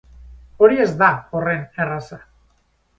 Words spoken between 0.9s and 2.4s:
da horren erraza.